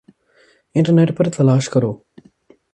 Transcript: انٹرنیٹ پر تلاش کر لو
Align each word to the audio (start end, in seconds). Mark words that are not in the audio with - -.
انٹرنیٹ 0.75 1.09
پر 1.17 1.29
تلاش 1.35 1.69
کر 1.73 1.81
لو 1.81 1.93